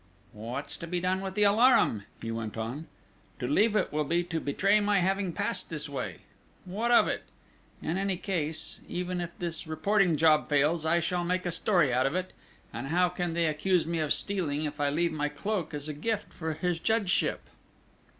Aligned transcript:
"What's 0.33 0.77
to 0.77 0.87
be 0.87 0.99
done 0.99 1.21
with 1.21 1.35
the 1.35 1.43
alarum?" 1.43 2.05
he 2.23 2.31
went 2.31 2.57
on. 2.57 2.87
"To 3.37 3.45
leave 3.47 3.75
it 3.75 3.93
will 3.93 4.03
be 4.03 4.23
to 4.23 4.39
betray 4.39 4.79
my 4.79 4.97
having 4.97 5.31
passed 5.31 5.69
this 5.69 5.87
way 5.87 6.21
what 6.65 6.89
of 6.89 7.07
it?... 7.07 7.21
In 7.83 7.99
any 7.99 8.17
case, 8.17 8.81
even 8.87 9.21
if 9.21 9.29
this 9.37 9.67
reporting 9.67 10.15
job 10.15 10.49
fails, 10.49 10.87
I 10.87 11.01
shall 11.01 11.23
make 11.23 11.45
a 11.45 11.51
story 11.51 11.93
out 11.93 12.07
of 12.07 12.15
it... 12.15 12.33
and 12.73 12.87
how 12.87 13.09
can 13.09 13.35
they 13.35 13.45
accuse 13.45 13.85
me 13.85 13.99
of 13.99 14.11
stealing 14.11 14.63
if 14.65 14.79
I 14.79 14.89
leave 14.89 15.11
my 15.11 15.29
cloak 15.29 15.71
as 15.71 15.87
a 15.87 15.93
gift 15.93 16.33
for 16.33 16.53
his 16.55 16.79
judgeship!" 16.79 17.41